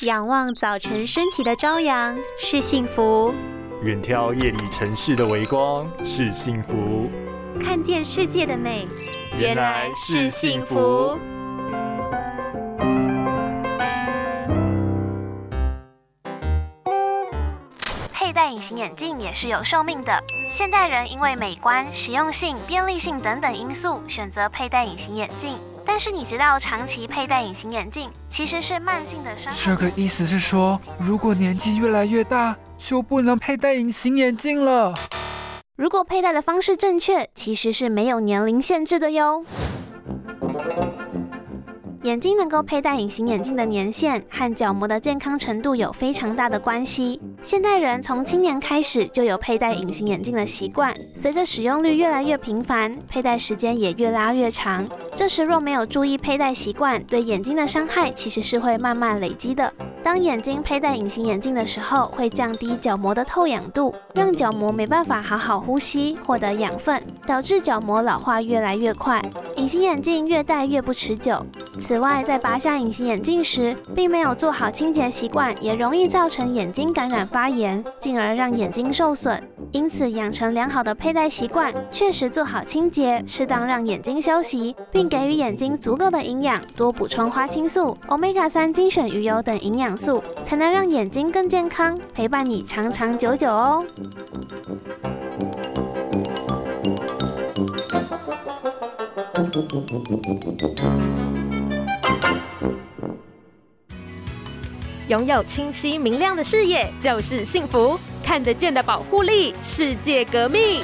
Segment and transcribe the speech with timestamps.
[0.00, 3.32] 仰望早晨升起的朝阳是幸福，
[3.82, 7.08] 远眺夜里城市的微光是幸福，
[7.62, 8.88] 看见世界的美
[9.38, 11.16] 原来是幸福。
[18.12, 20.12] 佩戴隐形眼镜也是有寿命的。
[20.52, 25.56] 现代人因为美观、实用性、便利性等等因素，选择佩戴隐形眼镜。
[25.86, 29.58] 但是你知道，长期佩戴隐形眼镜其实是慢性的伤害。
[29.62, 34.94] 这个意思是说，如果年纪越来越大，就不能佩戴隐形眼镜了。
[35.76, 39.44] 如果佩戴的方式正确，其实是没有年龄限制的哟。
[42.04, 47.18] 眼睛能够佩戴隐形眼镜的年限和角膜的健康程度有非常大的关系。
[47.42, 54.86] 现代人从青年开始就有佩戴隐形眼镜的习惯，随着使用率越来越频繁，佩戴时间也越拉越长。
[55.16, 59.72] 这时若没有注意佩戴习惯，对眼睛的伤害其实是会慢慢累积的。
[60.04, 69.22] 当眼睛佩戴隐形眼镜的时候，会降低角膜的透氧度，让角膜没办法好好呼吸，获得养分，导致角膜老化越来越快。
[69.56, 71.44] 隐形眼镜越戴越不持久。
[71.80, 79.42] 此外，在拔下隐形眼镜时，并没有做好清洁习惯，也容易造成眼睛感染发炎，进而让眼睛受损。
[79.72, 93.84] 因此，养成良好的佩戴习惯，确实做好清洁，适当让眼睛休息，并给予眼睛足够的营养，多补充花青素、Omega 三精选鱼油等营养素，才能让眼睛更健康，陪伴你长长久久哦。
[105.08, 110.80] 拥有清晰明亮的视野就是幸福，看得见的保护力，世界革命。